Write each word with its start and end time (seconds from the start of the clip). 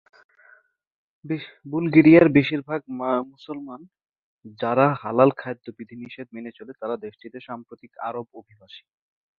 বুলগেরিয়ার 1.65 2.27
বেশিরভাগ 2.37 2.81
মুসলমান 3.31 3.81
যারা 4.61 4.85
হালাল 5.01 5.29
খাদ্য 5.37 5.65
বিধিনিষেধ 5.77 6.27
মেনে 6.35 6.51
চলে 6.57 6.71
তারা 6.81 6.95
দেশটিতে 7.05 7.37
সাম্প্রতিক 7.47 7.91
আরব 8.07 8.25
অভিবাসী। 8.39 8.83